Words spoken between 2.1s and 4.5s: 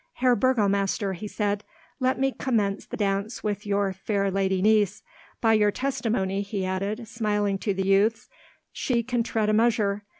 me commence the dance with your fair